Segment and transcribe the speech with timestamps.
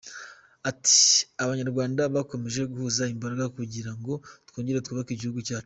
[0.69, 0.99] Ati
[1.43, 4.13] “Abanyarwanda bakomeje guhuza imbaraga kugira ngo
[4.47, 5.59] twongere twubake igihugu cyacu.